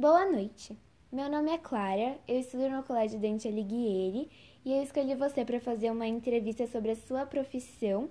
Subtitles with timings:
[0.00, 0.74] Boa noite.
[1.12, 4.30] Meu nome é Clara, eu estudo no Colégio Dante Alighieri
[4.64, 8.08] e eu escolhi você para fazer uma entrevista sobre a sua profissão,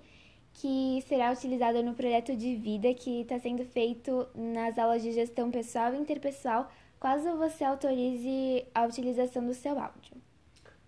[0.54, 5.50] que será utilizada no projeto de vida que está sendo feito nas aulas de gestão
[5.50, 10.16] pessoal e interpessoal, caso você autorize a utilização do seu áudio.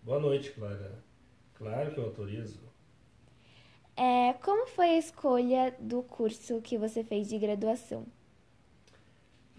[0.04, 1.04] Boa noite, Clara.
[1.56, 2.62] Claro que eu autorizo.
[3.98, 8.06] É, como foi a escolha do curso que você fez de graduação?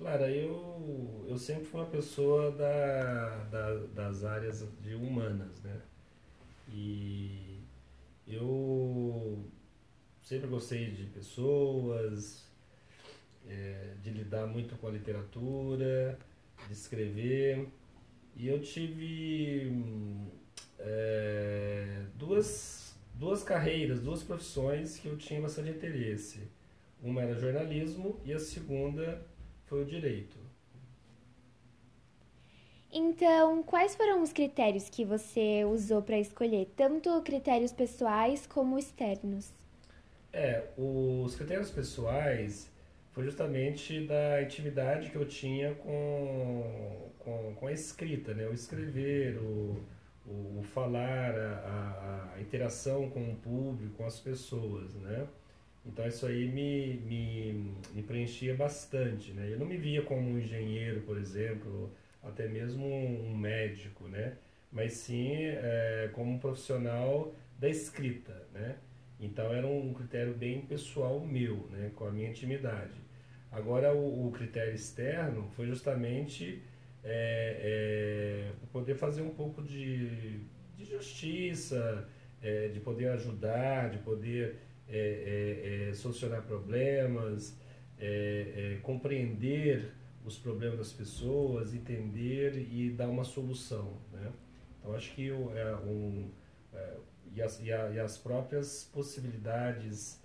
[0.02, 5.80] Clara, eu, eu sempre fui uma pessoa da, da, das áreas de humanas, né?
[6.68, 7.60] E
[8.26, 9.44] eu
[10.20, 12.44] sempre gostei de pessoas,
[13.48, 16.18] é, de lidar muito com a literatura,
[16.66, 17.68] de escrever.
[18.34, 19.70] E eu tive
[20.80, 26.40] é, duas, duas carreiras, duas profissões que eu tinha bastante interesse.
[27.00, 29.30] Uma era jornalismo e a segunda
[29.72, 30.36] foi o direito.
[32.92, 39.50] Então, quais foram os critérios que você usou para escolher, tanto critérios pessoais como externos?
[40.30, 42.70] É, os critérios pessoais
[43.12, 48.46] foi justamente da intimidade que eu tinha com, com, com a escrita, né?
[48.46, 49.82] O escrever, o,
[50.26, 55.26] o, o falar, a, a, interação com o público, com as pessoas, né?
[55.84, 59.48] Então isso aí me, me, me preenchia bastante, né?
[59.52, 64.36] Eu não me via como um engenheiro, por exemplo, até mesmo um médico, né?
[64.70, 68.76] Mas sim é, como um profissional da escrita, né?
[69.20, 71.90] Então era um critério bem pessoal meu, né?
[71.96, 72.94] Com a minha intimidade.
[73.50, 76.62] Agora o, o critério externo foi justamente
[77.04, 80.40] é, é, poder fazer um pouco de,
[80.76, 82.08] de justiça,
[82.42, 84.56] é, de poder ajudar, de poder
[84.88, 87.56] é, é, é, solucionar problemas,
[88.82, 89.92] compreender
[90.24, 93.96] os problemas das pessoas, entender e dar uma solução.
[94.12, 94.32] Né?
[94.78, 96.28] Então acho que eu, é um,
[97.32, 100.20] e, as, e, a, e, as próprias possibilidades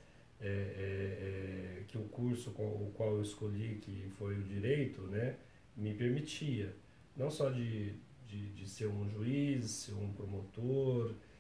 [1.88, 5.35] que o curso com o qual eu escolhi, que foi o direito, né?
[5.75, 6.75] me permitia,
[7.16, 7.94] não só de,
[8.25, 11.35] de, de ser um juiz, um promotor, é, é,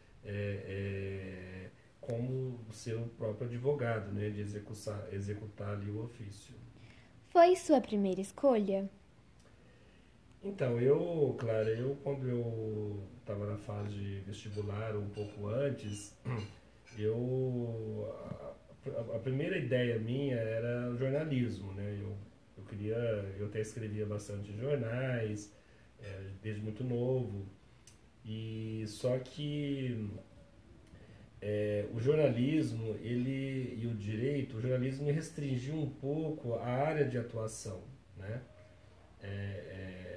[2.95, 6.55] o próprio advogado, né, de executar, executar ali o ofício.
[7.29, 8.89] Foi sua primeira escolha?
[10.43, 16.15] Então, eu, claro, eu quando eu estava na fase de vestibular, um pouco antes,
[16.97, 18.07] eu
[18.95, 21.99] a, a, primeira ideia minha era jornalismo, né?
[22.01, 22.95] Eu queria,
[23.39, 25.53] eu até escrevia bastante jornais,
[26.01, 27.45] é, desde muito novo.
[28.25, 30.09] E só que
[31.41, 37.05] é, o jornalismo ele e o direito, o jornalismo me restringiu um pouco a área
[37.05, 37.83] de atuação,
[38.17, 38.41] né?
[39.21, 40.07] É, é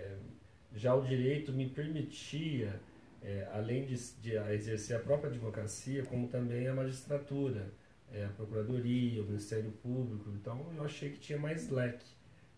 [0.75, 2.81] já o direito me permitia,
[3.23, 7.73] é, além de, de, exercer a própria advocacia, como também a magistratura,
[8.13, 10.31] é, a procuradoria, o Ministério Público.
[10.31, 12.07] Então eu achei que tinha mais leque.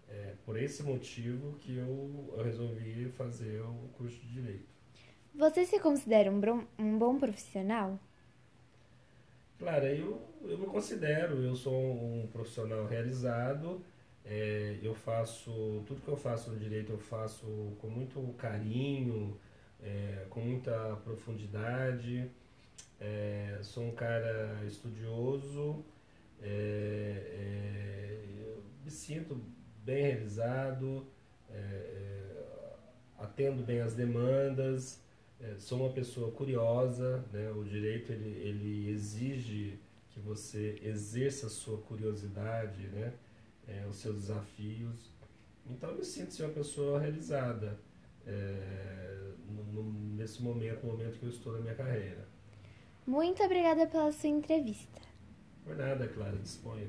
[0.08, 4.68] É por esse motivo que eu resolvi fazer o curso de Direito.
[5.34, 7.98] Você se considera um bom, um bom profissional?
[9.62, 13.80] Claro, eu, eu me considero, eu sou um profissional realizado,
[14.24, 17.46] é, eu faço, tudo que eu faço no direito eu faço
[17.80, 19.38] com muito carinho,
[19.80, 22.28] é, com muita profundidade,
[23.00, 25.84] é, sou um cara estudioso,
[26.42, 28.18] é, é,
[28.84, 29.40] me sinto
[29.84, 31.06] bem realizado,
[31.48, 32.42] é,
[33.16, 35.00] atendo bem as demandas,
[35.42, 37.50] é, sou uma pessoa curiosa, né?
[37.50, 39.78] o direito ele, ele exige
[40.10, 43.14] que você exerça a sua curiosidade, né?
[43.66, 45.10] É, os seus desafios.
[45.66, 47.78] Então eu me sinto ser uma pessoa realizada
[48.26, 52.28] é, no, no, nesse momento, no momento que eu estou na minha carreira.
[53.06, 55.00] Muito obrigada pela sua entrevista.
[55.64, 56.88] Por nada, Clara, disponha.